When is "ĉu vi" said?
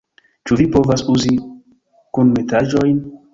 0.49-0.63